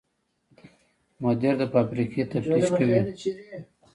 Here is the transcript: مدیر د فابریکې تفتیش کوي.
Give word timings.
مدیر 1.23 1.53
د 1.61 1.63
فابریکې 1.73 2.21
تفتیش 2.31 2.65
کوي. 2.77 2.99